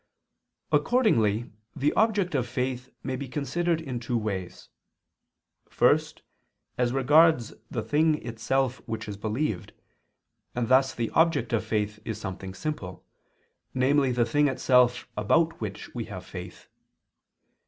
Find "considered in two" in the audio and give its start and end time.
3.27-4.17